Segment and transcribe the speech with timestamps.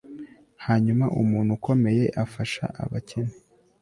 [0.65, 3.33] Hanyuma umuntu ukomeye afasha abakene